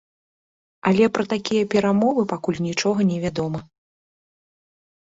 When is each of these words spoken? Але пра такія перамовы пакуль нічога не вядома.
Але 0.91 1.09
пра 1.17 1.25
такія 1.35 1.69
перамовы 1.75 2.21
пакуль 2.35 2.61
нічога 2.69 2.99
не 3.13 3.17
вядома. 3.29 3.67